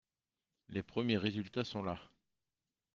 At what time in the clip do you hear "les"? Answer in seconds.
0.69-0.81